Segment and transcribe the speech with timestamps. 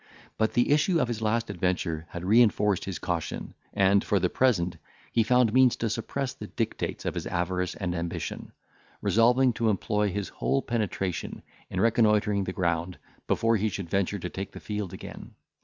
[0.35, 4.77] But the issue of his last adventure had reinforced his caution; and, for the present,
[5.11, 8.51] he found means to suppress the dictates of his avarice and ambition;
[9.03, 14.29] resolving to employ his whole penetration in reconnoitring the ground, before he should venture to
[14.31, 15.35] take the field again.